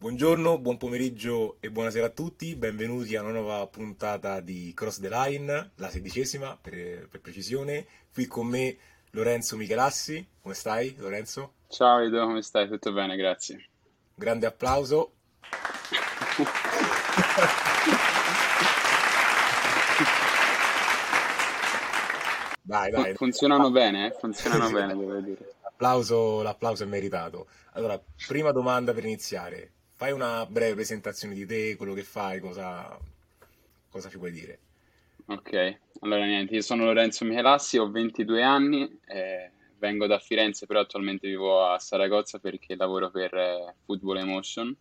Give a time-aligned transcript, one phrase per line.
[0.00, 5.08] Buongiorno, buon pomeriggio e buonasera a tutti, benvenuti a una nuova puntata di Cross the
[5.08, 7.84] Line, la sedicesima per, per precisione.
[8.12, 8.76] Qui con me
[9.10, 11.54] Lorenzo Michelassi, come stai Lorenzo?
[11.66, 12.68] Ciao Edo, come stai?
[12.68, 13.70] Tutto bene, grazie.
[14.14, 15.14] Grande applauso.
[22.62, 23.14] Dai, dai.
[23.14, 24.12] Funzionano bene, eh?
[24.12, 25.54] funzionano bene, devo dire.
[25.62, 27.48] L'applauso, l'applauso è meritato.
[27.72, 29.72] Allora, prima domanda per iniziare.
[29.98, 32.96] Fai una breve presentazione di te, quello che fai, cosa,
[33.90, 34.60] cosa ci puoi dire?
[35.26, 40.78] Ok, allora niente, io sono Lorenzo Michelassi, ho 22 anni, eh, vengo da Firenze, però
[40.78, 44.72] attualmente vivo a Saragozza perché lavoro per eh, Football Emotion,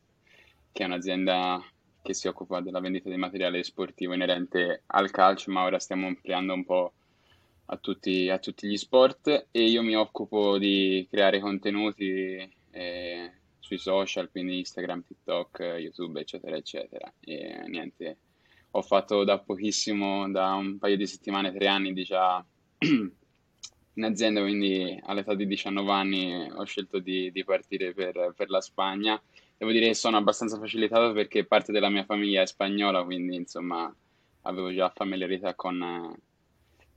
[0.71, 1.63] che è un'azienda
[2.03, 6.53] che si occupa della vendita di materiale sportivo inerente al calcio, ma ora stiamo ampliando
[6.53, 6.93] un po'
[7.65, 13.31] a tutti, a tutti gli sport e io mi occupo di creare contenuti eh,
[13.67, 17.11] sui social, quindi Instagram, TikTok, YouTube, eccetera, eccetera.
[17.19, 18.17] E niente,
[18.71, 22.43] ho fatto da pochissimo, da un paio di settimane, tre anni di già
[22.79, 28.61] in azienda, quindi all'età di 19 anni ho scelto di, di partire per, per, la
[28.61, 29.21] Spagna.
[29.57, 33.93] Devo dire che sono abbastanza facilitato perché parte della mia famiglia è spagnola, quindi insomma
[34.43, 36.15] avevo già familiarità con,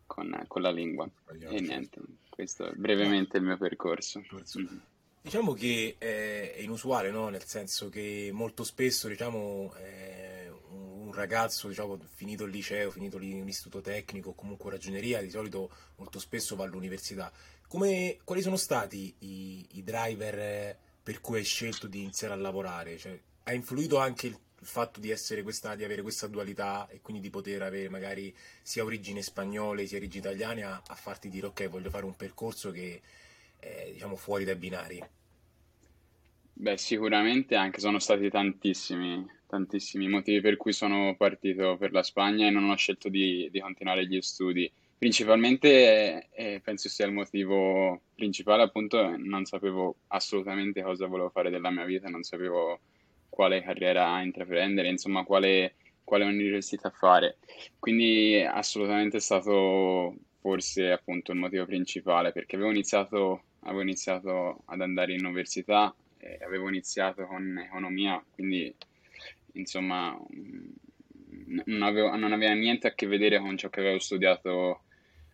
[0.07, 1.09] con, con la lingua.
[1.49, 4.21] E niente, questo è brevemente il mio percorso.
[4.21, 4.79] Mm-hmm.
[5.23, 7.29] Diciamo che è inusuale, no?
[7.29, 13.83] Nel senso che molto spesso, diciamo, eh, un ragazzo, diciamo, finito il liceo, finito l'istituto
[13.83, 17.31] tecnico, comunque ragioneria, di solito molto spesso va all'università.
[17.69, 22.97] Come, quali sono stati i, i driver per cui hai scelto di iniziare a lavorare?
[22.97, 27.23] Cioè, ha influito anche il, il fatto di, questa, di, avere questa dualità e quindi
[27.23, 31.69] di poter avere magari sia origini spagnole sia origini italiane a, a farti dire ok,
[31.69, 33.01] voglio fare un percorso che
[33.61, 35.03] eh, diciamo fuori dai binari?
[36.53, 42.47] Beh, sicuramente anche sono stati tantissimi, tantissimi motivi per cui sono partito per la Spagna
[42.47, 44.71] e non ho scelto di, di continuare gli studi.
[44.99, 51.71] Principalmente, eh, penso sia il motivo principale, appunto, non sapevo assolutamente cosa volevo fare della
[51.71, 52.81] mia vita, non sapevo
[53.31, 57.39] quale carriera intraprendere, insomma, quale, quale università fare.
[57.79, 64.81] Quindi assolutamente è stato forse appunto il motivo principale, perché avevo iniziato avevo iniziato ad
[64.81, 68.75] andare in università, eh, avevo iniziato con economia, quindi
[69.55, 70.17] insomma
[71.65, 74.83] non, avevo, non, aveva niente a che vedere con ciò che avevo studiato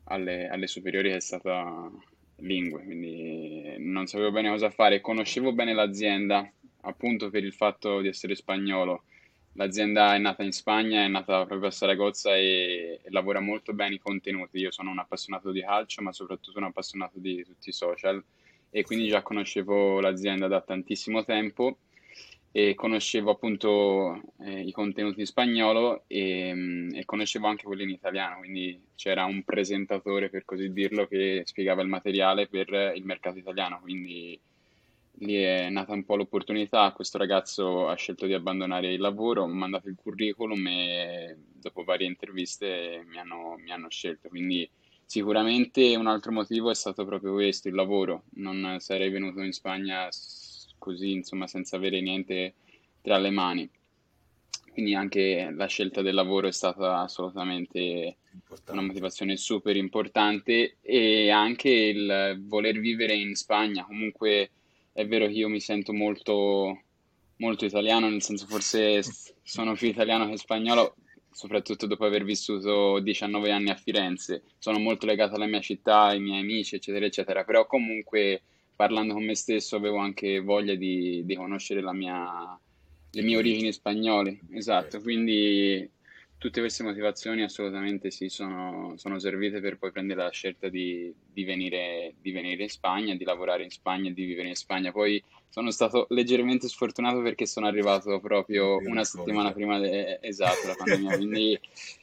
[0.05, 1.91] alle, alle superiori, che è stata
[2.37, 6.51] lingue, quindi non sapevo bene cosa fare, conoscevo bene l'azienda
[6.83, 9.05] appunto per il fatto di essere spagnolo
[9.57, 13.95] L'azienda è nata in Spagna, è nata proprio a Saragozza e, e, lavora molto bene
[13.95, 14.59] i contenuti.
[14.59, 18.23] Io sono un appassionato di calcio, ma soprattutto un appassionato di tutti i social.
[18.69, 21.79] E quindi già conoscevo l'azienda da tantissimo tempo
[22.53, 28.39] e conoscevo appunto eh, i contenuti in spagnolo e, e, conoscevo anche quelli in italiano,
[28.39, 33.81] quindi c'era un presentatore, per così dirlo, che spiegava il materiale per il mercato italiano,
[33.81, 34.39] quindi
[35.19, 39.47] lì è nata un po' l'opportunità, questo ragazzo ha scelto di abbandonare il lavoro, ho
[39.47, 44.69] mandato il curriculum e dopo varie interviste mi hanno, mi hanno scelto, quindi
[45.05, 50.09] sicuramente un altro motivo è stato proprio questo, il lavoro, non sarei venuto in Spagna
[50.79, 52.55] così, insomma, senza avere niente
[53.01, 53.71] tra le mani.
[54.73, 58.73] Quindi anche la scelta del lavoro è stata assolutamente importante.
[58.73, 64.51] una motivazione super importante e anche il voler vivere in Spagna, comunque
[64.97, 66.81] è vero che io mi sento molto,
[67.37, 69.03] molto italiano, nel senso forse
[69.43, 70.97] sono più italiano che spagnolo,
[71.31, 74.43] soprattutto dopo aver vissuto 19 anni a Firenze.
[74.59, 78.41] Sono molto legato alla mia città, ai miei amici, eccetera, eccetera, però comunque
[78.75, 82.59] parlando con me stesso avevo anche voglia di, di conoscere mia,
[83.11, 85.87] le mie origini spagnole, esatto, quindi
[86.39, 91.45] tutte queste motivazioni assolutamente sì, sono, sono servite per poi prendere la scelta di, di,
[91.45, 94.93] venire, di, venire, in Spagna, di lavorare in Spagna, di vivere in Spagna.
[94.93, 100.75] Poi sono stato leggermente sfortunato perché sono arrivato proprio una settimana prima de, esatto, la
[100.77, 101.59] pandemia, quindi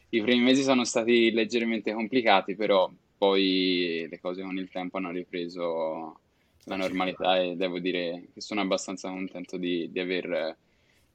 [0.10, 5.12] i primi mesi sono stati leggermente complicati, però poi le cose con il tempo hanno
[5.12, 6.19] ripreso
[6.66, 10.56] la normalità e devo dire che sono abbastanza contento di, di aver,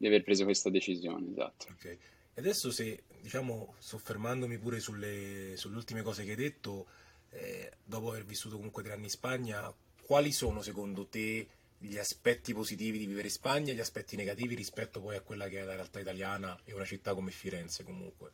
[0.00, 1.26] aver, preso questa decisione.
[1.30, 1.66] Esatto.
[1.74, 1.98] Okay.
[2.38, 6.86] Adesso se, diciamo, soffermandomi pure sulle, sulle ultime cose che hai detto,
[7.30, 11.48] eh, dopo aver vissuto comunque tre anni in Spagna, quali sono secondo te
[11.78, 15.48] gli aspetti positivi di vivere in Spagna e gli aspetti negativi rispetto poi a quella
[15.48, 18.32] che è la realtà italiana e una città come Firenze comunque?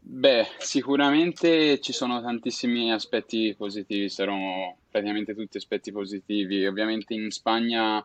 [0.00, 6.66] Beh, sicuramente ci sono tantissimi aspetti positivi, saranno praticamente tutti aspetti positivi.
[6.66, 8.04] Ovviamente in Spagna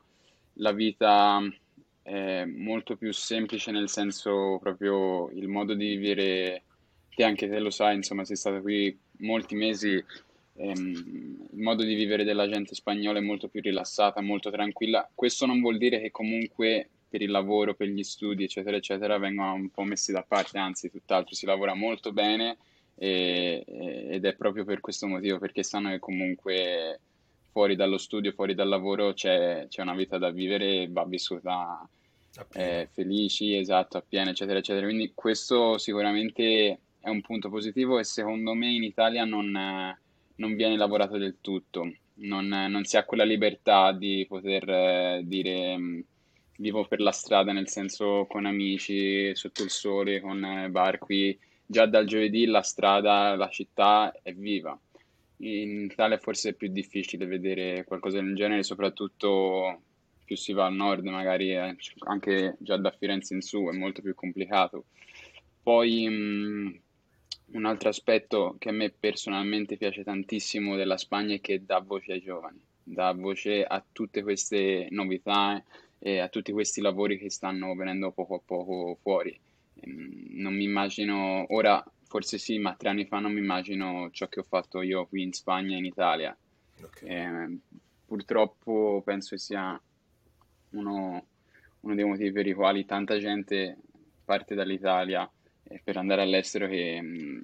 [0.58, 1.42] la vita
[2.04, 6.64] è molto più semplice nel senso proprio il modo di vivere,
[7.16, 10.04] te anche te lo sai, insomma sei stato qui molti mesi,
[10.56, 15.10] ehm, il modo di vivere della gente spagnola è molto più rilassata, molto tranquilla.
[15.16, 19.54] Questo non vuol dire che comunque per il lavoro, per gli studi, eccetera, eccetera, vengono
[19.54, 22.58] un po' messi da parte, anzi, tutt'altro, si lavora molto bene
[22.96, 23.64] e,
[24.10, 27.00] ed è proprio per questo motivo, perché sanno che comunque
[27.54, 31.88] fuori dallo studio, fuori dal lavoro c'è, c'è una vita da vivere e va vissuta
[32.54, 34.88] eh, felici, esatto, appieno, eccetera, eccetera.
[34.88, 40.78] Quindi questo sicuramente è un punto positivo e secondo me in Italia non, non viene
[40.78, 46.00] lavorato del tutto, non, non, si ha quella libertà di poter eh, dire mm,
[46.58, 51.38] vivo per la strada, nel senso con amici, sotto il sole, con eh, bar qui.
[51.66, 54.78] Già dal giovedì la strada, la città è viva
[55.44, 59.82] in Italia forse è più difficile vedere qualcosa del genere, soprattutto
[60.24, 64.16] più si va al nord, magari anche già da Firenze in su è molto più
[64.16, 64.86] complicato.
[65.62, 66.82] Poi mh,
[67.54, 72.14] un altro aspetto che a me personalmente piace tantissimo della Spagna è che dà voce
[72.14, 75.64] ai giovani, dà voce a tutte queste novità
[76.00, 79.38] e a tutti questi lavori che stanno venendo poco a poco fuori.
[79.86, 84.42] Non mi immagino, ora forse sì, ma tre anni fa non mi immagino ciò che
[84.42, 86.38] ho fatto io qui in Spagna e in Italia.
[86.80, 87.10] Okay.
[87.10, 87.58] Eh,
[88.06, 89.82] purtroppo penso sia
[90.70, 91.26] uno,
[91.80, 93.78] uno, dei motivi per i quali tanta gente
[94.24, 95.28] parte dall'Italia
[95.84, 97.42] per andare all'estero che mh, mm,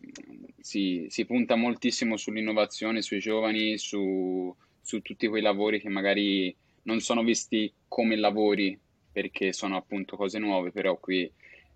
[0.59, 6.99] si, si, punta moltissimo sull'innovazione, sui giovani, su, su tutti quei lavori che magari non
[6.99, 8.79] sono visti come lavori
[9.11, 11.27] perché sono appunto cose nuove, però qui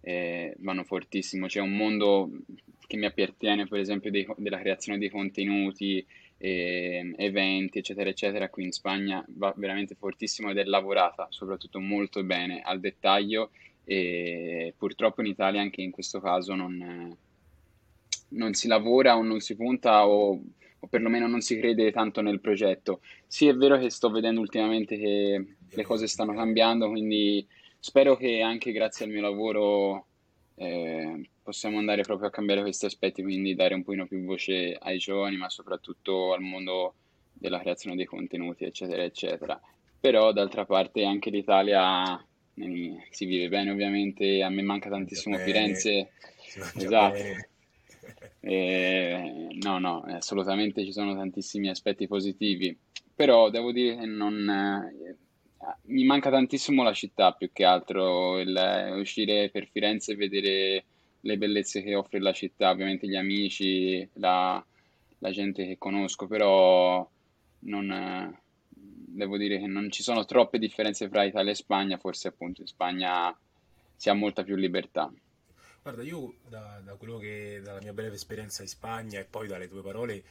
[0.03, 1.47] eh, vanno fortissimo.
[1.47, 2.29] C'è un mondo
[2.85, 6.05] che mi appartiene, per esempio, dei, della creazione di contenuti,
[6.37, 12.21] eh, eventi, eccetera, eccetera, qui in Spagna va veramente fortissimo ed è lavorata soprattutto molto
[12.23, 13.51] bene al dettaglio
[13.85, 17.15] e purtroppo in Italia anche in questo caso non,
[18.29, 20.41] non si lavora o non si punta o,
[20.79, 22.99] o, perlomeno non si crede tanto nel progetto.
[23.25, 27.45] Sì, è vero che sto vedendo ultimamente che le cose stanno cambiando, quindi
[27.83, 30.05] spero che anche grazie al mio lavoro
[30.55, 34.97] eh, possiamo andare proprio a cambiare questi aspetti, quindi dare un pochino più voce ai
[34.99, 36.93] giovani, ma soprattutto al mondo
[37.33, 39.59] della creazione dei contenuti, eccetera, eccetera.
[39.99, 42.17] Però d'altra parte anche l'Italia
[42.55, 46.11] eh, si vive bene, ovviamente, a me manca tantissimo Firenze.
[46.77, 47.19] Esatto.
[48.39, 52.77] E, no, no, assolutamente ci sono tantissimi aspetti positivi,
[53.13, 55.17] però devo dire che non, eh,
[55.83, 60.83] mi manca tantissimo la città più che altro, il, uscire per Firenze e vedere
[61.21, 64.63] le bellezze che offre la città, ovviamente gli amici, la,
[65.19, 67.07] la gente che conosco, però
[67.59, 68.37] non,
[69.13, 72.67] devo dire che non ci sono troppe differenze fra Italia e Spagna, forse appunto in
[72.67, 73.35] Spagna
[73.95, 75.11] si ha molta più libertà.
[75.81, 79.67] Guarda, io da, da quello che dalla mia breve esperienza in Spagna e poi dalle
[79.67, 80.23] tue parole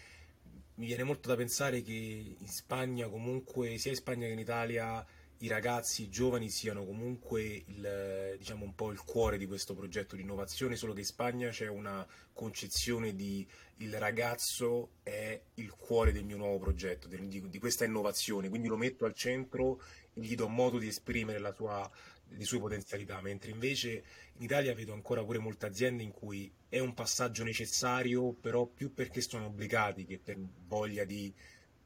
[0.76, 1.92] mi viene molto da pensare che
[2.38, 5.04] in Spagna comunque sia in Spagna che in Italia
[5.42, 10.22] i ragazzi, giovani siano comunque il, diciamo, un po' il cuore di questo progetto di
[10.22, 13.46] innovazione, solo che in Spagna c'è una concezione di
[13.78, 18.76] il ragazzo è il cuore del mio nuovo progetto, di, di questa innovazione, quindi lo
[18.76, 19.82] metto al centro
[20.14, 21.90] e gli do modo di esprimere sua,
[22.28, 26.78] le sue potenzialità, mentre invece in Italia vedo ancora pure molte aziende in cui è
[26.78, 31.34] un passaggio necessario, però più perché sono obbligati che per voglia di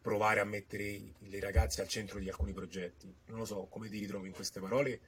[0.06, 3.12] provare a mettere i ragazzi al centro di alcuni progetti.
[3.26, 5.00] Non lo so, come ti ritrovi in queste parole?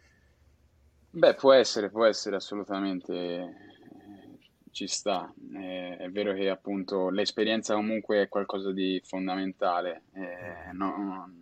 [1.10, 3.54] Beh, può essere, può essere assolutamente,
[4.72, 5.32] ci sta.
[5.54, 10.02] Eh, è vero che appunto l'esperienza comunque è qualcosa di fondamentale.
[10.14, 11.32] Eh, no,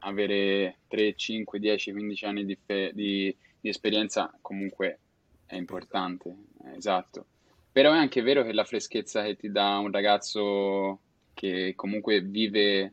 [0.00, 4.98] avere 3, 5, 10, 15 anni di, fe- di, di esperienza comunque
[5.46, 6.36] è importante,
[6.76, 7.24] esatto.
[7.72, 11.00] Però è anche vero che la freschezza che ti dà un ragazzo
[11.40, 12.92] che comunque vive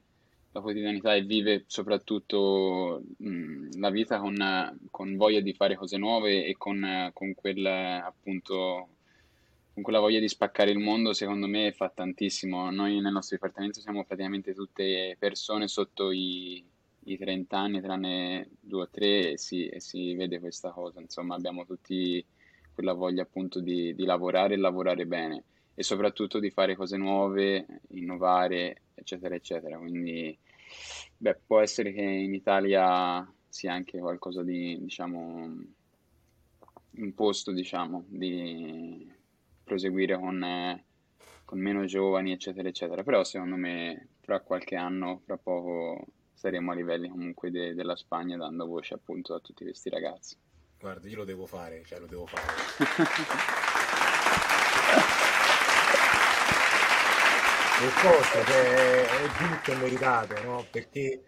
[0.54, 6.46] la quotidianità e vive soprattutto mh, la vita con, con, voglia di fare cose nuove
[6.46, 8.88] e con, con, quel, appunto,
[9.74, 12.72] con quella voglia di spaccare il mondo, secondo me fa tantissimo.
[12.72, 16.64] Noi nel nostro dipartimento siamo praticamente tutte persone sotto i,
[17.04, 21.02] i 30 anni, tranne due o tre, e si, e si vede questa cosa.
[21.02, 22.24] Insomma, abbiamo tutti
[22.74, 25.44] quella voglia appunto di, di lavorare e lavorare bene
[25.80, 29.78] e soprattutto di fare cose nuove, innovare, eccetera, eccetera.
[29.78, 30.36] Quindi,
[31.18, 35.56] beh, può essere che in Italia sia anche qualcosa di, diciamo,
[36.94, 39.08] imposto, diciamo, di
[39.64, 40.84] proseguire con,
[41.46, 43.04] con meno giovani, eccetera, eccetera.
[43.04, 48.36] Però secondo me tra qualche anno, fra poco, saremo a livelli comunque de- della Spagna
[48.36, 50.36] dando voce appunto a tutti questi ragazzi.
[50.80, 53.66] Guarda, io lo devo fare, cioè lo devo fare.
[57.80, 60.66] Per forza, cioè, è giusto e meritato, no?
[60.72, 61.22] Perché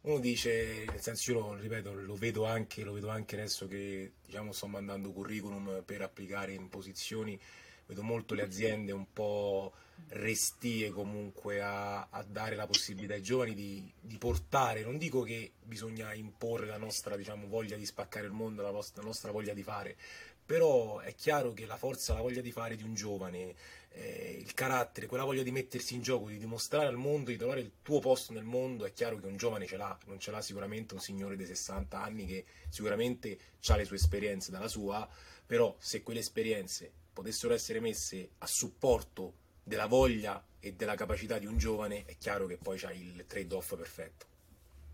[0.00, 4.14] uno dice, nel senso io lo ripeto, lo vedo anche, lo vedo anche adesso che
[4.24, 7.38] diciamo, sto mandando curriculum per applicare in posizioni,
[7.86, 9.72] vedo molto le aziende un po'
[10.08, 15.52] restie comunque a, a dare la possibilità ai giovani di, di, portare, non dico che
[15.62, 19.54] bisogna imporre la nostra diciamo, voglia di spaccare il mondo, la nostra, la nostra voglia
[19.54, 19.96] di fare,
[20.46, 23.54] però è chiaro che la forza, la voglia di fare di un giovane,
[23.90, 27.60] eh, il carattere, quella voglia di mettersi in gioco, di dimostrare al mondo, di trovare
[27.60, 30.40] il tuo posto nel mondo, è chiaro che un giovane ce l'ha, non ce l'ha
[30.40, 35.08] sicuramente un signore dei 60 anni che sicuramente ha le sue esperienze dalla sua,
[35.44, 41.46] però se quelle esperienze potessero essere messe a supporto della voglia e della capacità di
[41.46, 44.26] un giovane, è chiaro che poi c'hai il trade-off perfetto.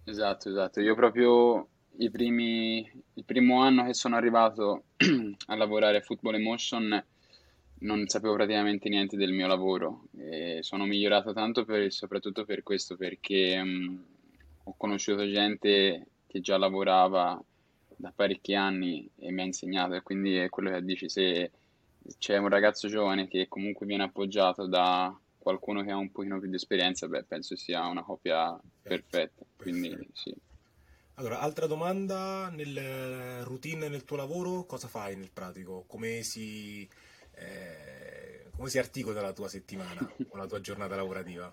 [0.04, 0.80] Esatto, esatto.
[0.80, 1.68] Io proprio
[2.10, 4.84] primi, il primo anno che sono arrivato
[5.46, 7.04] a lavorare a Football Emotion
[7.82, 12.96] non sapevo praticamente niente del mio lavoro e sono migliorato tanto per, soprattutto per questo,
[12.96, 14.04] perché um,
[14.64, 17.42] ho conosciuto gente che già lavorava
[17.96, 21.50] da parecchi anni e mi ha insegnato e quindi è quello che dici, se
[22.18, 26.48] c'è un ragazzo giovane che comunque viene appoggiato da qualcuno che ha un pochino più
[26.48, 30.32] di esperienza, beh, penso sia una coppia perfetta, quindi sì.
[31.16, 35.84] Allora, altra domanda, nel routine nel tuo lavoro cosa fai nel pratico?
[35.86, 36.88] Come si,
[37.34, 40.00] eh, come si articola la tua settimana
[40.30, 41.52] o la tua giornata lavorativa?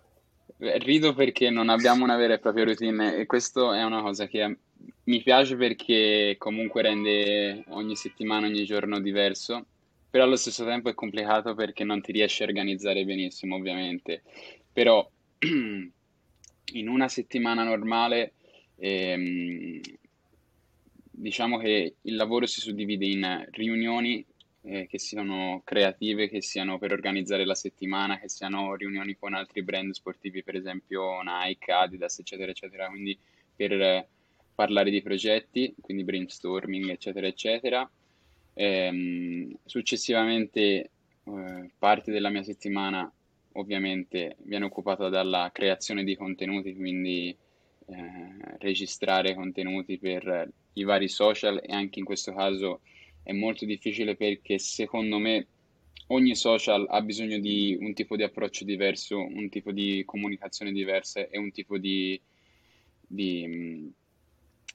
[0.57, 4.57] Rido perché non abbiamo una vera e propria routine e questo è una cosa che
[5.03, 9.65] mi piace perché comunque rende ogni settimana, ogni giorno diverso,
[10.09, 14.23] però allo stesso tempo è complicato perché non ti riesci a organizzare benissimo, ovviamente.
[14.71, 15.07] Però
[16.73, 18.33] in una settimana normale
[18.79, 19.81] ehm,
[21.11, 24.25] diciamo che il lavoro si suddivide in riunioni
[24.61, 29.63] eh, che siano creative, che siano per organizzare la settimana, che siano riunioni con altri
[29.63, 33.17] brand sportivi, per esempio Nike, Adidas, eccetera, eccetera, quindi
[33.55, 34.07] per eh,
[34.55, 37.89] parlare di progetti, quindi brainstorming, eccetera, eccetera.
[38.53, 40.89] Ehm, successivamente
[41.23, 43.11] eh, parte della mia settimana
[43.53, 47.35] ovviamente viene occupata dalla creazione di contenuti, quindi
[47.89, 52.81] eh, registrare contenuti per i vari social e anche in questo caso
[53.23, 55.47] è molto difficile perché secondo me
[56.07, 61.27] ogni social ha bisogno di un tipo di approccio diverso, un tipo di comunicazione diversa
[61.27, 62.19] e un tipo di,
[63.05, 63.91] di,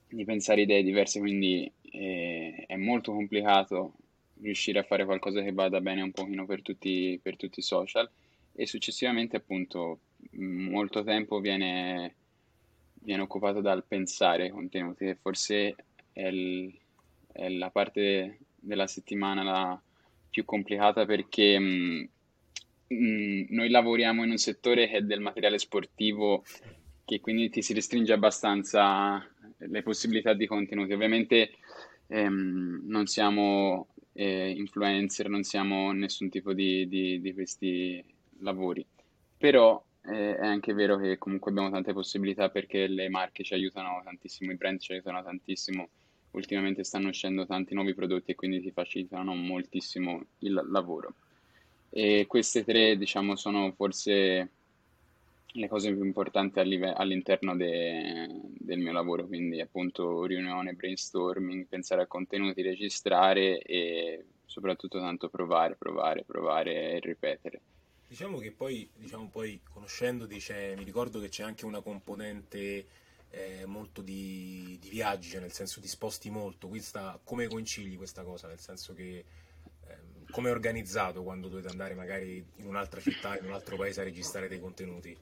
[0.09, 3.95] di pensare idee diverse, quindi eh, è molto complicato
[4.41, 8.09] riuscire a fare qualcosa che vada bene un pochino per tutti, per tutti i social.
[8.57, 9.99] E successivamente appunto
[10.33, 12.15] molto tempo viene,
[13.05, 15.77] viene occupato dal pensare contenuti che forse
[16.13, 16.75] è il,
[17.31, 19.83] è la parte della settimana la
[20.31, 22.05] più complicata perché mh, mm,
[22.89, 26.45] mh, mm, noi lavoriamo in un settore che è del materiale sportivo
[27.05, 29.25] che quindi ti si restringe abbastanza
[29.59, 30.93] le possibilità di contenuti.
[30.93, 31.51] Ovviamente
[32.09, 38.03] ehm, non siamo eh, influencer, non siamo nessun tipo di, di, di questi
[38.41, 38.85] lavori,
[39.37, 44.01] però eh, è anche vero che comunque abbiamo tante possibilità perché le marche ci aiutano
[44.05, 45.89] tantissimo, i brand ci aiutano tantissimo
[46.35, 51.15] ultimamente stanno uscendo tanti nuovi prodotti e quindi ti facilitano moltissimo il lavoro.
[51.91, 54.51] E queste tre, diciamo, sono forse
[55.47, 62.07] le cose più importanti all'interno de- del mio lavoro, quindi appunto riunione, brainstorming, pensare a
[62.07, 67.61] contenuti, registrare e soprattutto tanto provare, provare, provare e ripetere.
[68.15, 70.41] Diciamo che poi, diciamo poi conoscendoti,
[70.77, 72.87] mi ricordo che c'è anche una componente
[73.29, 76.69] eh, molto di, di, viaggi, cioè nel senso ti sposti molto.
[76.69, 78.47] Questa, come concili questa cosa?
[78.47, 79.25] Nel senso che
[79.89, 79.97] eh,
[80.31, 84.05] come è organizzato quando dovete andare magari in un'altra città, in un altro paese a
[84.05, 85.17] registrare dei contenuti?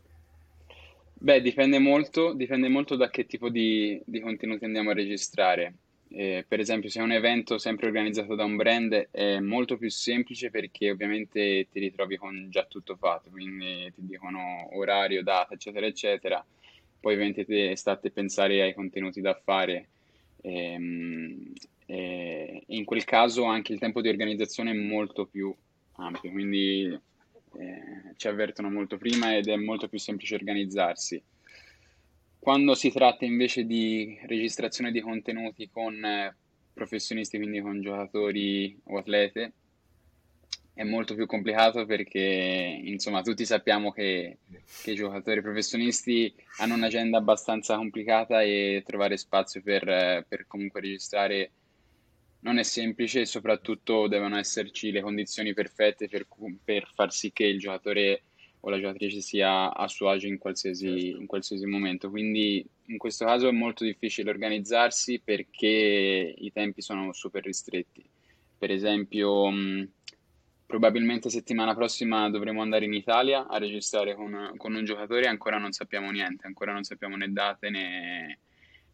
[1.14, 5.76] Beh, dipende molto, dipende molto da che tipo di, di contenuti andiamo a registrare.
[6.14, 9.90] Eh, per esempio, se è un evento sempre organizzato da un brand è molto più
[9.90, 15.86] semplice perché ovviamente ti ritrovi con già tutto fatto, quindi ti dicono orario, data, eccetera,
[15.86, 16.44] eccetera
[17.02, 19.88] poi ovviamente state a pensare ai contenuti da fare.
[20.42, 21.52] Ehm,
[21.84, 25.52] e in quel caso anche il tempo di organizzazione è molto più
[25.96, 31.20] ampio, quindi eh, ci avvertono molto prima ed è molto più semplice organizzarsi.
[32.42, 36.34] Quando si tratta invece di registrazione di contenuti con eh,
[36.72, 39.52] professionisti, quindi con giocatori o atlete,
[40.74, 44.38] è molto più complicato perché insomma tutti sappiamo che,
[44.82, 51.52] che, i giocatori professionisti hanno un'agenda abbastanza complicata e trovare spazio per, per comunque registrare
[52.40, 56.26] non è semplice e soprattutto devono esserci le condizioni perfette per,
[56.64, 58.22] per far sì che il giocatore
[58.64, 61.20] o la giocatrice sia a suo agio in qualsiasi, certo.
[61.20, 62.10] in qualsiasi momento.
[62.10, 68.04] Quindi in questo caso è molto difficile organizzarsi perché i tempi sono super ristretti.
[68.56, 69.88] Per esempio, mh,
[70.64, 75.58] probabilmente settimana prossima dovremo andare in Italia a registrare con, con, un giocatore e ancora
[75.58, 78.38] non sappiamo niente, ancora non sappiamo né date né,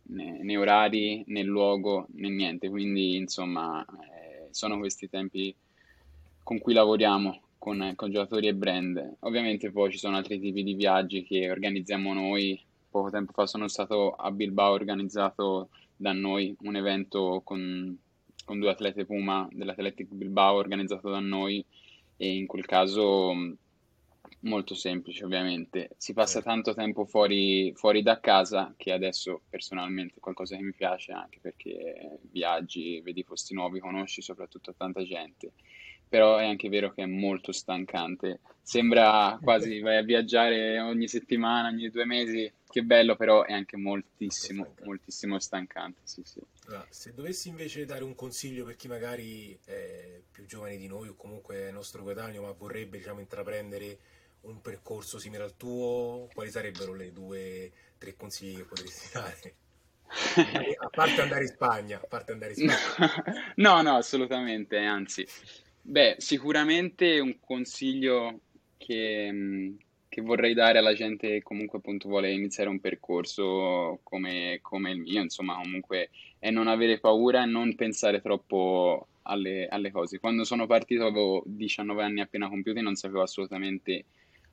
[0.04, 2.70] né, né orari né luogo né niente.
[2.70, 5.54] Quindi insomma eh, sono questi tempi
[6.42, 9.16] con cui lavoriamo con, con giocatori e brand.
[9.20, 12.58] Ovviamente poi ci sono altri tipi di viaggi che organizziamo noi.
[12.90, 17.96] Poco tempo fa sono stato a Bilbao organizzato da noi un evento con,
[18.44, 21.62] con due atlete Puma dell'Athletic Bilbao organizzato da noi
[22.16, 23.34] e in quel caso
[24.40, 25.90] molto semplice ovviamente.
[25.96, 30.72] Si passa tanto tempo fuori, fuori da casa che adesso personalmente è qualcosa che mi
[30.72, 35.52] piace anche perché viaggi, vedi posti nuovi, conosci soprattutto tanta gente
[36.08, 38.40] però è anche vero che è molto stancante.
[38.62, 43.76] Sembra quasi vai a viaggiare ogni settimana, ogni due mesi, che bello, però è anche
[43.76, 44.84] moltissimo, stancante.
[44.84, 46.00] moltissimo stancante.
[46.04, 46.40] Sì, sì.
[46.66, 51.08] Allora, se dovessi invece dare un consiglio per chi magari è più giovane di noi
[51.08, 53.98] o comunque è nostro coetaneo, ma vorrebbe diciamo, intraprendere
[54.42, 59.54] un percorso simile al tuo, quali sarebbero le due, tre consigli che potresti dare?
[60.78, 63.52] a parte andare in Spagna, a parte andare in Spagna.
[63.56, 65.26] no, no, assolutamente, anzi,
[65.90, 68.42] Beh, sicuramente un consiglio
[68.76, 69.76] che, mm,
[70.09, 74.99] che vorrei dare alla gente che comunque appunto vuole iniziare un percorso come, come il
[75.00, 80.18] mio, insomma, comunque è non avere paura e non pensare troppo alle, alle cose.
[80.18, 84.04] Quando sono partito avevo 19 anni appena compiuti, non sapevo assolutamente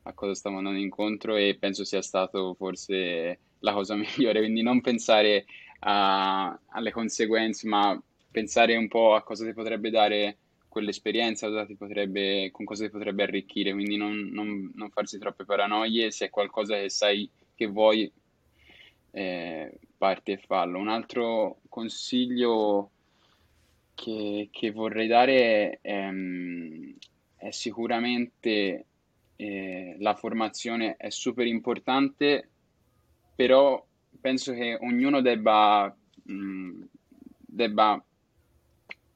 [0.03, 4.79] a cosa stavo andando incontro e penso sia stato forse la cosa migliore, quindi non
[4.79, 5.45] pensare
[5.79, 8.01] a- alle conseguenze, ma
[8.31, 10.37] pensare un po' a cosa ti potrebbe dare
[10.75, 16.11] quell'esperienza cosa potrebbe, con cosa ti potrebbe arricchire, quindi non, non, non, farsi troppe paranoie,
[16.11, 18.11] se è qualcosa che sai che vuoi,
[19.11, 20.77] eh, parti e fallo.
[20.77, 22.91] Un altro consiglio
[23.93, 26.11] che, che vorrei dare è,
[27.37, 28.85] è sicuramente
[29.37, 32.49] eh, la formazione è super importante,
[33.33, 33.81] però
[34.19, 36.81] penso che ognuno debba, mh, mm,
[37.37, 38.03] debba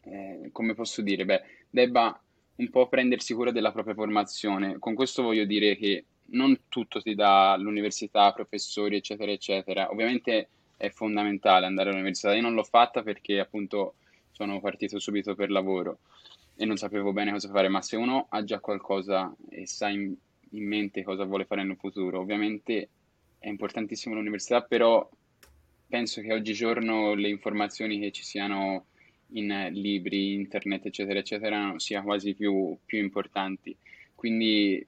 [0.03, 2.19] eh, come posso dire, beh, debba
[2.55, 4.79] un po' prendersi cura della propria formazione.
[4.79, 9.89] Con questo voglio dire che non tutto ti dà l'università, professori, eccetera, eccetera.
[9.89, 12.33] Ovviamente è fondamentale andare all'università.
[12.33, 13.95] Io non l'ho fatta perché appunto
[14.31, 15.99] sono partito subito per lavoro
[16.55, 20.13] e non sapevo bene cosa fare, ma se uno ha già qualcosa e sa in,
[20.51, 22.89] in mente cosa vuole fare nel futuro, ovviamente
[23.39, 25.09] è importantissimo l'università, però
[25.87, 28.85] penso che oggigiorno le informazioni che ci siano
[29.33, 33.75] in libri, internet, eccetera, eccetera, sia quasi più, più importanti.
[34.15, 34.85] Quindi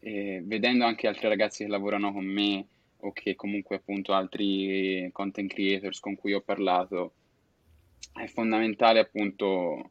[0.00, 2.66] eh, vedendo anche altri ragazzi che lavorano con me
[3.00, 7.12] o che comunque appunto altri content creators con cui ho parlato,
[8.12, 9.90] è fondamentale appunto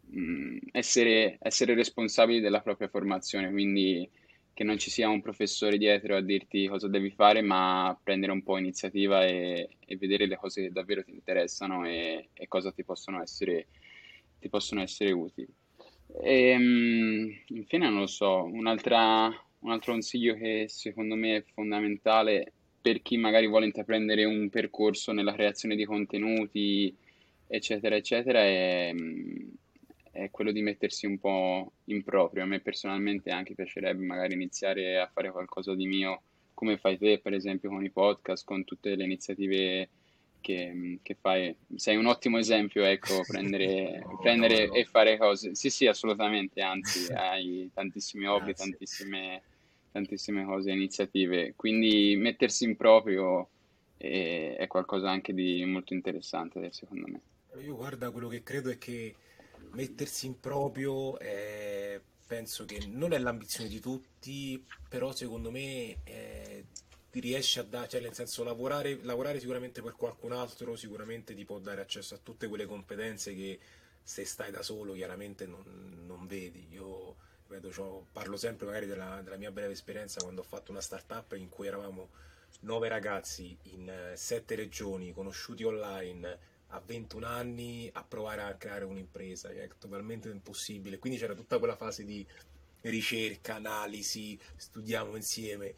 [0.00, 4.08] mh, essere, essere responsabili della propria formazione, quindi
[4.54, 8.44] che non ci sia un professore dietro a dirti cosa devi fare, ma prendere un
[8.44, 12.84] po' iniziativa e, e vedere le cose che davvero ti interessano e, e cosa ti
[12.84, 13.66] possono essere,
[14.38, 15.52] ti possono essere utili.
[16.22, 19.36] E, ehm, infine, non lo so, un altro
[19.80, 25.74] consiglio che secondo me è fondamentale per chi magari vuole intraprendere un percorso nella creazione
[25.74, 26.94] di contenuti,
[27.48, 28.92] eccetera, eccetera, è
[30.14, 32.44] è quello di mettersi un po' in proprio.
[32.44, 36.22] A me personalmente anche piacerebbe magari iniziare a fare qualcosa di mio,
[36.54, 39.88] come fai te, per esempio, con i podcast, con tutte le iniziative
[40.40, 41.54] che, che fai.
[41.74, 44.74] Sei un ottimo esempio, ecco, prendere, no, prendere no, no.
[44.74, 45.56] e fare cose.
[45.56, 49.42] Sì, sì, assolutamente, anzi, hai tantissimi hobby, tantissime,
[49.90, 51.54] tantissime cose, iniziative.
[51.56, 53.48] Quindi mettersi in proprio
[53.96, 57.20] è, è qualcosa anche di molto interessante, secondo me.
[57.64, 59.14] Io guarda, quello che credo è che
[59.74, 66.64] mettersi in proprio eh, penso che non è l'ambizione di tutti, però secondo me eh,
[67.10, 71.44] ti riesce a dare, cioè nel senso lavorare, lavorare sicuramente per qualcun altro sicuramente ti
[71.44, 73.58] può dare accesso a tutte quelle competenze che
[74.02, 76.66] se stai da solo chiaramente non, non vedi.
[76.70, 80.80] Io vedo, cioè, parlo sempre magari della, della, mia breve esperienza quando ho fatto una
[80.80, 82.10] startup in cui eravamo
[82.60, 88.84] nove ragazzi in eh, sette regioni conosciuti online a 21 anni a provare a creare
[88.84, 90.98] un'impresa, è totalmente impossibile.
[90.98, 92.26] Quindi c'era tutta quella fase di
[92.82, 95.74] ricerca, analisi, studiamo insieme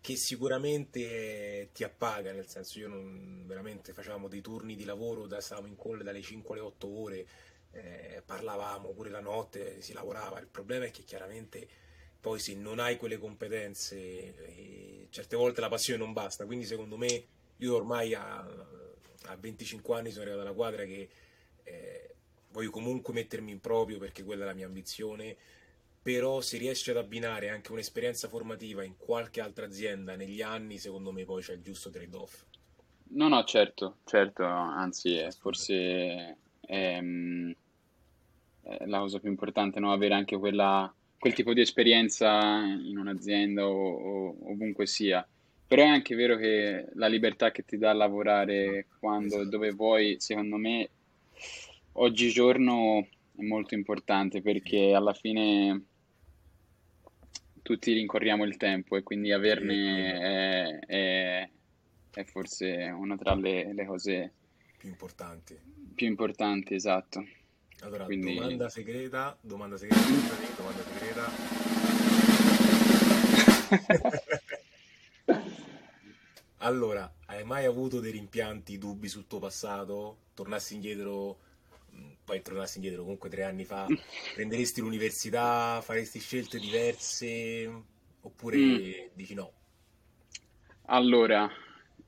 [0.00, 5.40] che sicuramente ti appaga, nel senso io non, veramente facevamo dei turni di lavoro, da,
[5.40, 7.26] stavamo in call dalle 5 alle 8 ore,
[7.72, 11.68] eh, parlavamo pure la notte, si lavorava, il problema è che chiaramente
[12.18, 16.96] poi se non hai quelle competenze, eh, certe volte la passione non basta, quindi secondo
[16.96, 17.24] me
[17.58, 18.46] io ormai a,
[19.26, 21.08] a 25 anni sono arrivato alla quadra che
[21.64, 22.14] eh,
[22.52, 25.36] voglio comunque mettermi in proprio perché quella è la mia ambizione
[26.02, 31.12] però se riesci ad abbinare anche un'esperienza formativa in qualche altra azienda negli anni, secondo
[31.12, 32.44] me poi c'è il giusto trade-off.
[33.12, 37.50] No, no, certo, certo, anzi è forse è, mm,
[38.62, 39.92] è la cosa più importante, no?
[39.92, 45.26] avere anche quella, quel tipo di esperienza in un'azienda o, o, ovunque sia.
[45.70, 49.50] Però è anche vero che la libertà che ti dà a lavorare quando e esatto.
[49.50, 50.90] dove vuoi, secondo me,
[51.92, 53.06] oggigiorno
[53.36, 55.84] è molto importante perché alla fine
[57.62, 61.48] tutti rincorriamo il tempo e quindi averne è, è,
[62.14, 64.32] è forse una tra le, le, cose
[64.76, 65.56] più importanti.
[65.94, 67.24] Più importanti, esatto.
[67.82, 68.34] Allora, quindi...
[68.34, 71.30] domanda segreta, domanda segreta, domanda segreta.
[76.60, 80.16] allora, hai mai avuto dei rimpianti, dubbi sul tuo passato?
[80.34, 81.38] Tornassi indietro
[82.24, 83.86] poi tornassi indietro comunque tre anni fa,
[84.34, 87.68] prenderesti l'università, faresti scelte diverse
[88.20, 88.92] oppure mm.
[89.14, 89.52] dici no?
[90.86, 91.50] Allora,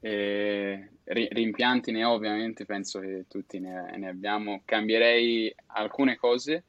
[0.00, 4.62] eh, rimpianti ne ho ovviamente, penso che tutti ne, ne, abbiamo.
[4.64, 6.64] Cambierei alcune cose.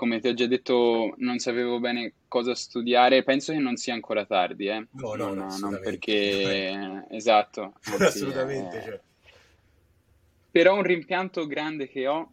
[0.00, 3.22] Come ti ho già detto, non sapevo bene cosa studiare.
[3.22, 4.86] Penso che non sia ancora tardi, eh?
[4.92, 7.04] No, no, no, non perché...
[7.10, 7.74] esatto.
[7.84, 8.78] Anzi, assolutamente.
[8.78, 8.82] Eh...
[8.82, 9.00] Cioè.
[10.52, 12.32] Però un rimpianto grande che ho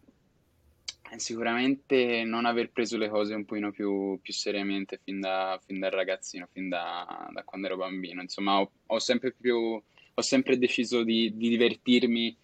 [1.18, 5.90] Sicuramente non aver preso le cose un pochino più, più seriamente fin da, fin da
[5.90, 8.22] ragazzino, fin da, da quando ero bambino.
[8.22, 12.38] Insomma, ho, ho sempre, più, ho sempre deciso di, di divertirmi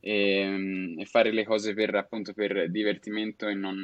[0.00, 3.82] e, e, fare le cose per, appunto, per divertimento e non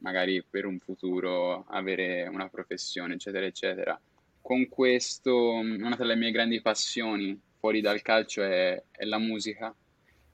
[0.00, 4.00] magari per un futuro avere una professione, eccetera, eccetera.
[4.40, 9.74] Con questo, una delle mie grandi passioni fuori dal calcio è, è la musica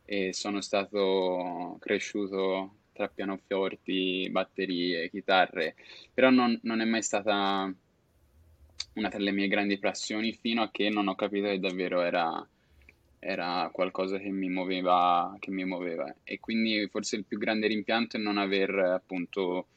[0.04, 5.74] e sono stato cresciuto tra pianoforti, batterie, chitarre,
[6.12, 7.72] però non, non è mai stata
[8.94, 12.46] una delle mie grandi passioni fino a che non ho capito che davvero era,
[13.24, 16.12] era qualcosa che mi, muoveva, che mi muoveva.
[16.24, 19.68] E quindi forse il più grande rimpianto è non aver appunto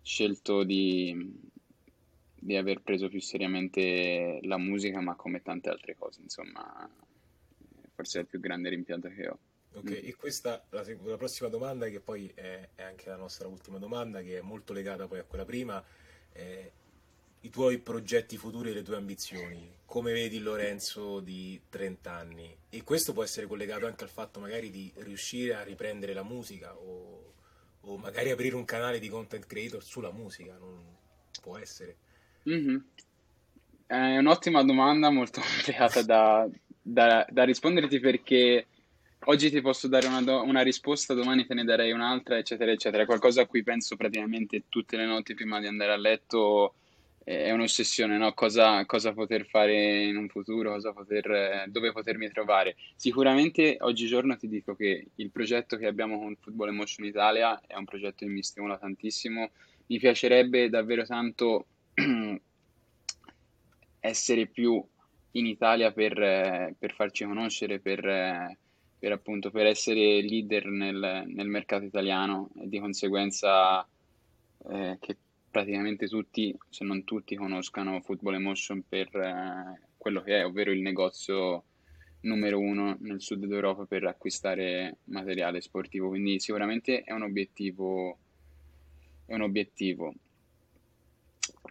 [0.00, 1.14] scelto di,
[2.34, 6.90] di aver preso più seriamente la musica, ma come tante altre cose, insomma,
[7.94, 9.38] forse è il più grande rimpianto che ho.
[9.74, 10.08] Ok, mm.
[10.08, 14.22] e questa, la, la, prossima domanda, che poi è, è, anche la nostra ultima domanda,
[14.22, 15.84] che è molto legata poi a quella prima,
[16.32, 16.70] è
[17.42, 19.78] i tuoi progetti futuri e le tue ambizioni.
[19.86, 22.56] Come vedi Lorenzo di 30 anni?
[22.68, 26.76] E questo può essere collegato anche al fatto magari di riuscire a riprendere la musica
[26.76, 27.34] o,
[27.80, 30.78] o magari aprire un canale di content creator sulla musica, non
[31.40, 31.96] può essere.
[32.48, 32.76] Mm-hmm.
[33.86, 36.48] È un'ottima domanda, molto complicata da,
[36.80, 38.66] da, da risponderti perché
[39.24, 43.06] oggi ti posso dare una, do- una, risposta, domani te ne darei un'altra, eccetera, eccetera.
[43.06, 46.79] Qualcosa a cui penso praticamente tutte le notti prima di andare a letto eh,
[47.30, 48.32] è un'ossessione, no?
[48.34, 52.74] Cosa, cosa, poter fare in un futuro, poter, dove potermi trovare.
[52.96, 57.84] Sicuramente oggigiorno ti dico che il progetto che abbiamo con Football Emotion Italia è un
[57.84, 59.50] progetto che mi stimola tantissimo.
[59.86, 61.66] Mi piacerebbe davvero tanto
[64.00, 64.84] essere più
[65.32, 68.58] in Italia per, per farci conoscere, per
[69.00, 73.80] per, appunto, per essere leader nel, nel, mercato italiano e di conseguenza
[74.68, 75.16] eh, che
[75.50, 80.80] praticamente tutti, se non tutti, conoscano Football Emotion per eh, quello che è, ovvero il
[80.80, 81.64] negozio
[82.22, 86.08] numero uno nel sud d'Europa per acquistare materiale sportivo.
[86.08, 88.18] Quindi sicuramente è un obiettivo.
[89.26, 90.14] È un obiettivo.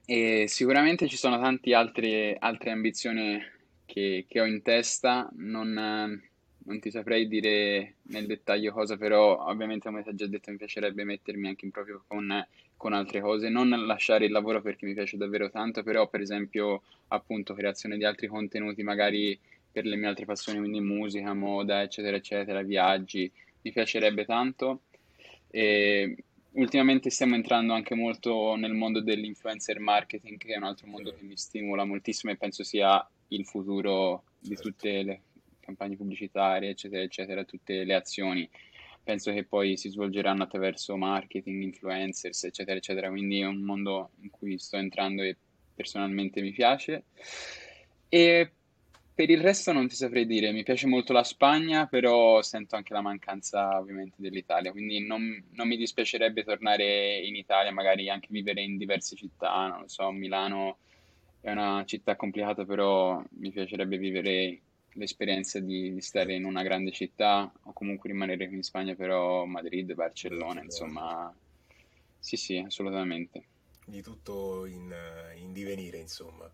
[0.05, 3.39] E sicuramente ci sono tante altre, altre ambizioni
[3.85, 5.29] che, che, ho in testa.
[5.33, 10.51] Non, non ti saprei dire nel dettaglio cosa, però ovviamente come ti ho già detto
[10.51, 12.45] mi piacerebbe mettermi anche in proprio con,
[12.79, 16.83] con, altre cose, non lasciare il lavoro perché mi piace davvero tanto, però per esempio
[17.09, 19.37] appunto creazione di altri contenuti magari
[19.69, 23.29] per le mie altre passioni, quindi musica, moda, eccetera, eccetera, viaggi,
[23.63, 24.83] mi piacerebbe tanto.
[25.49, 31.13] E ultimamente stiamo entrando anche molto nel mondo dell'influencer marketing, che è un altro mondo
[31.13, 35.21] che mi stimola moltissimo e penso sia il futuro di tutte le
[35.59, 38.49] campagne pubblicitarie, eccetera, eccetera, tutte le azioni.
[39.03, 43.09] Penso che poi si svolgeranno attraverso marketing, influencers, eccetera, eccetera.
[43.09, 45.35] Quindi è un mondo in cui sto entrando e
[45.73, 47.05] personalmente mi piace.
[48.09, 48.51] E
[49.19, 52.93] per il resto non ti saprei dire, mi piace molto la Spagna, però sento anche
[52.93, 58.61] la mancanza ovviamente dell'Italia, quindi non, non mi dispiacerebbe tornare in Italia, magari anche vivere
[58.61, 60.77] in diverse città, non lo so, Milano
[61.41, 64.61] è una città complicata, però mi piacerebbe vivere
[64.93, 69.93] l'esperienza di, di stare in una grande città o comunque rimanere in Spagna, però Madrid,
[69.93, 71.33] Barcellona, insomma,
[72.19, 73.43] sì, sì, assolutamente.
[73.85, 74.93] Di tutto in,
[75.35, 76.49] in divenire, insomma.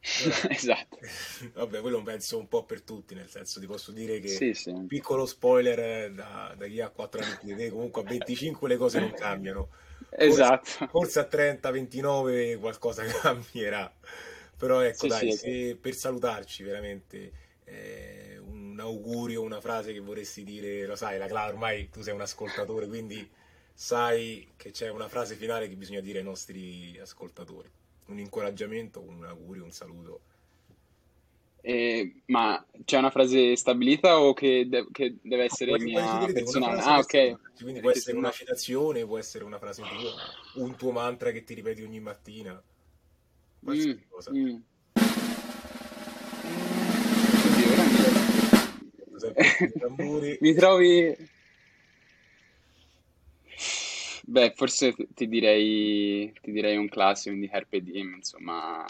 [0.48, 0.98] esatto.
[1.54, 4.72] Vabbè, quello penso un po' per tutti, nel senso ti posso dire che, sì, sì.
[4.86, 8.76] piccolo spoiler eh, da, da, chi ha 4 anni di te, comunque a 25 le
[8.76, 9.68] cose non cambiano.
[10.10, 10.64] Esatto.
[10.64, 13.92] Forse, forse a 30, 29 qualcosa cambierà.
[14.56, 17.32] Però ecco, sì, dai, se, per salutarci veramente
[17.70, 22.14] eh, un augurio, una frase che vorresti dire, lo sai, la Clara, ormai tu sei
[22.14, 23.28] un ascoltatore, quindi
[23.72, 27.70] sai che c'è una frase finale che bisogna dire ai nostri ascoltatori
[28.08, 30.20] un incoraggiamento, un augurio, un saluto.
[31.60, 36.80] Eh, ma c'è una frase stabilita o che, de- che deve essere ah, mia personale?
[36.80, 37.36] Ah, ok.
[37.60, 41.54] Quindi può essere una citazione, può essere una frase tua, un tuo mantra che ti
[41.54, 42.62] ripeti ogni mattina.
[43.62, 44.30] Qualsiasi mm, cosa.
[44.32, 44.56] Mm.
[50.40, 51.16] Mi trovi
[54.28, 58.84] Beh, forse ti direi, ti direi un classico di Carpe Diem, insomma,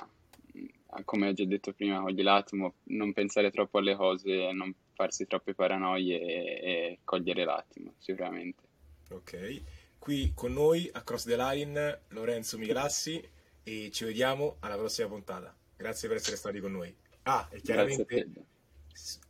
[1.04, 5.54] come ho già detto prima, cogli l'attimo, non pensare troppo alle cose, non farsi troppe
[5.54, 8.62] paranoie e, e cogliere l'attimo, sicuramente.
[9.10, 9.62] Ok,
[10.00, 13.22] qui con noi a Cross the Line Lorenzo Miglassi
[13.62, 15.56] e ci vediamo alla prossima puntata.
[15.76, 16.92] Grazie per essere stati con noi.
[17.22, 18.26] Ah, e chiaramente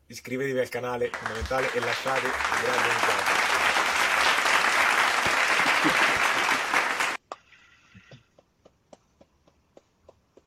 [0.08, 3.37] iscrivetevi al canale fondamentale e lasciate un grande piace.